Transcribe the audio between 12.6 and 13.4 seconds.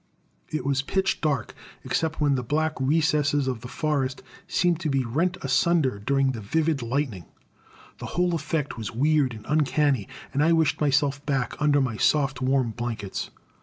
blankets.